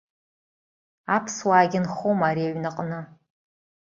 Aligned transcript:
Аԥсуаагьы 1.15 1.79
нхома 1.83 2.25
ари 2.29 2.43
аҩнаҟны? 2.47 2.99